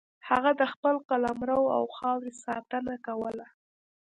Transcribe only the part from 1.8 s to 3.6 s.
خاورې ساتنه کوله.